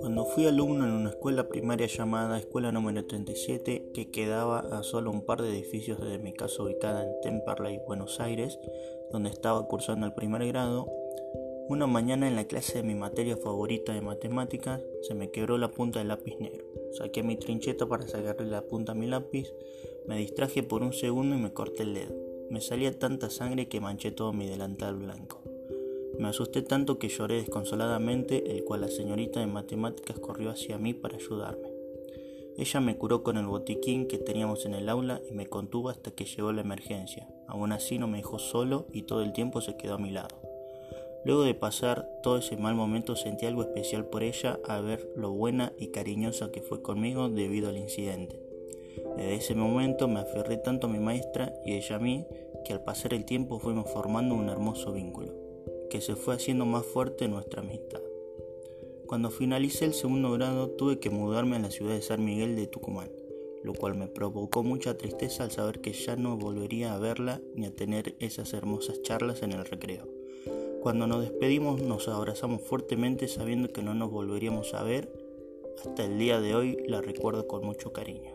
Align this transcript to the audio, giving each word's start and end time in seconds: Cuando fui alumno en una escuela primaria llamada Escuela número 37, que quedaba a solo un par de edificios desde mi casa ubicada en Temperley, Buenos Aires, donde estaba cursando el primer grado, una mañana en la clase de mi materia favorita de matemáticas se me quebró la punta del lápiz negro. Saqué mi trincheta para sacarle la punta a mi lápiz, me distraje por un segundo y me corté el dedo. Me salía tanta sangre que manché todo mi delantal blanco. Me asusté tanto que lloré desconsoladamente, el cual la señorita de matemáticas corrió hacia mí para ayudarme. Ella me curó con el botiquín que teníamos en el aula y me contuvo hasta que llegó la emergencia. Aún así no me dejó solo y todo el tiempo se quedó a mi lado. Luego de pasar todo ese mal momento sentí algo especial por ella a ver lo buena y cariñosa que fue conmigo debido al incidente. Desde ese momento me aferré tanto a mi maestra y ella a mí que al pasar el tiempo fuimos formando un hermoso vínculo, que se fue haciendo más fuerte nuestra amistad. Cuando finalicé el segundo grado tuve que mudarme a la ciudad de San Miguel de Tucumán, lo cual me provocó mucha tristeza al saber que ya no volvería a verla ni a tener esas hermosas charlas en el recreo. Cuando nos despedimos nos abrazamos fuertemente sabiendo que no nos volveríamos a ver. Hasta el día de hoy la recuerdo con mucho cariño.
Cuando 0.00 0.24
fui 0.26 0.46
alumno 0.46 0.86
en 0.86 0.92
una 0.92 1.10
escuela 1.10 1.48
primaria 1.48 1.86
llamada 1.86 2.38
Escuela 2.38 2.72
número 2.72 3.04
37, 3.04 3.90
que 3.92 4.10
quedaba 4.10 4.60
a 4.60 4.82
solo 4.82 5.10
un 5.10 5.26
par 5.26 5.42
de 5.42 5.50
edificios 5.50 6.00
desde 6.00 6.18
mi 6.18 6.32
casa 6.32 6.62
ubicada 6.62 7.04
en 7.04 7.20
Temperley, 7.20 7.80
Buenos 7.86 8.20
Aires, 8.20 8.58
donde 9.10 9.28
estaba 9.28 9.66
cursando 9.68 10.06
el 10.06 10.14
primer 10.14 10.46
grado, 10.46 10.90
una 11.68 11.86
mañana 11.86 12.28
en 12.28 12.36
la 12.36 12.44
clase 12.44 12.78
de 12.78 12.82
mi 12.82 12.94
materia 12.94 13.36
favorita 13.36 13.92
de 13.92 14.00
matemáticas 14.00 14.80
se 15.02 15.14
me 15.14 15.30
quebró 15.30 15.58
la 15.58 15.70
punta 15.70 15.98
del 15.98 16.08
lápiz 16.08 16.38
negro. 16.38 16.64
Saqué 16.92 17.22
mi 17.22 17.36
trincheta 17.36 17.86
para 17.86 18.06
sacarle 18.08 18.50
la 18.50 18.62
punta 18.62 18.92
a 18.92 18.94
mi 18.94 19.06
lápiz, 19.06 19.52
me 20.06 20.16
distraje 20.16 20.62
por 20.62 20.82
un 20.82 20.92
segundo 20.92 21.36
y 21.36 21.38
me 21.38 21.52
corté 21.52 21.82
el 21.82 21.94
dedo. 21.94 22.14
Me 22.50 22.60
salía 22.60 22.98
tanta 22.98 23.30
sangre 23.30 23.68
que 23.68 23.80
manché 23.80 24.12
todo 24.12 24.32
mi 24.32 24.46
delantal 24.46 24.96
blanco. 24.96 25.53
Me 26.18 26.28
asusté 26.28 26.62
tanto 26.62 26.98
que 26.98 27.08
lloré 27.08 27.36
desconsoladamente, 27.36 28.52
el 28.52 28.64
cual 28.64 28.82
la 28.82 28.88
señorita 28.88 29.40
de 29.40 29.46
matemáticas 29.46 30.18
corrió 30.18 30.50
hacia 30.50 30.78
mí 30.78 30.94
para 30.94 31.16
ayudarme. 31.16 31.74
Ella 32.56 32.80
me 32.80 32.96
curó 32.96 33.24
con 33.24 33.36
el 33.36 33.46
botiquín 33.46 34.06
que 34.06 34.18
teníamos 34.18 34.64
en 34.64 34.74
el 34.74 34.88
aula 34.88 35.20
y 35.28 35.34
me 35.34 35.46
contuvo 35.46 35.88
hasta 35.88 36.12
que 36.12 36.24
llegó 36.24 36.52
la 36.52 36.60
emergencia. 36.60 37.28
Aún 37.48 37.72
así 37.72 37.98
no 37.98 38.06
me 38.06 38.18
dejó 38.18 38.38
solo 38.38 38.86
y 38.92 39.02
todo 39.02 39.22
el 39.22 39.32
tiempo 39.32 39.60
se 39.60 39.76
quedó 39.76 39.94
a 39.94 39.98
mi 39.98 40.10
lado. 40.10 40.36
Luego 41.24 41.42
de 41.42 41.54
pasar 41.54 42.06
todo 42.22 42.38
ese 42.38 42.56
mal 42.56 42.74
momento 42.74 43.16
sentí 43.16 43.46
algo 43.46 43.62
especial 43.62 44.04
por 44.06 44.22
ella 44.22 44.60
a 44.68 44.80
ver 44.80 45.10
lo 45.16 45.32
buena 45.32 45.72
y 45.78 45.88
cariñosa 45.88 46.52
que 46.52 46.60
fue 46.62 46.82
conmigo 46.82 47.28
debido 47.28 47.70
al 47.70 47.78
incidente. 47.78 48.40
Desde 49.16 49.34
ese 49.34 49.54
momento 49.54 50.06
me 50.06 50.20
aferré 50.20 50.58
tanto 50.58 50.86
a 50.86 50.90
mi 50.90 50.98
maestra 50.98 51.52
y 51.64 51.72
ella 51.72 51.96
a 51.96 51.98
mí 51.98 52.26
que 52.64 52.72
al 52.72 52.84
pasar 52.84 53.14
el 53.14 53.24
tiempo 53.24 53.58
fuimos 53.58 53.90
formando 53.90 54.34
un 54.34 54.48
hermoso 54.48 54.92
vínculo, 54.92 55.32
que 55.94 56.00
se 56.00 56.16
fue 56.16 56.34
haciendo 56.34 56.66
más 56.66 56.84
fuerte 56.84 57.28
nuestra 57.28 57.62
amistad. 57.62 58.00
Cuando 59.06 59.30
finalicé 59.30 59.84
el 59.84 59.94
segundo 59.94 60.32
grado 60.32 60.70
tuve 60.70 60.98
que 60.98 61.08
mudarme 61.08 61.54
a 61.54 61.60
la 61.60 61.70
ciudad 61.70 61.94
de 61.94 62.02
San 62.02 62.24
Miguel 62.24 62.56
de 62.56 62.66
Tucumán, 62.66 63.12
lo 63.62 63.74
cual 63.74 63.94
me 63.94 64.08
provocó 64.08 64.64
mucha 64.64 64.98
tristeza 64.98 65.44
al 65.44 65.52
saber 65.52 65.80
que 65.80 65.92
ya 65.92 66.16
no 66.16 66.36
volvería 66.36 66.94
a 66.94 66.98
verla 66.98 67.40
ni 67.54 67.66
a 67.66 67.76
tener 67.76 68.16
esas 68.18 68.54
hermosas 68.54 69.02
charlas 69.02 69.44
en 69.44 69.52
el 69.52 69.64
recreo. 69.64 70.08
Cuando 70.82 71.06
nos 71.06 71.20
despedimos 71.20 71.80
nos 71.80 72.08
abrazamos 72.08 72.62
fuertemente 72.62 73.28
sabiendo 73.28 73.68
que 73.68 73.84
no 73.84 73.94
nos 73.94 74.10
volveríamos 74.10 74.74
a 74.74 74.82
ver. 74.82 75.08
Hasta 75.78 76.06
el 76.06 76.18
día 76.18 76.40
de 76.40 76.56
hoy 76.56 76.76
la 76.88 77.02
recuerdo 77.02 77.46
con 77.46 77.64
mucho 77.64 77.92
cariño. 77.92 78.33